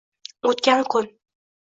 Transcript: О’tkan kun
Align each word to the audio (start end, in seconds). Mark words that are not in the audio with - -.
О’tkan 0.51 0.81
kun 0.91 1.05